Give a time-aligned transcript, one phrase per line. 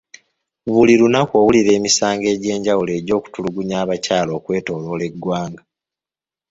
[0.73, 5.61] Buli lunaku owulira emisango egy'enjawulo egy'okutulugunya abakyala okwetooloola eggwanga.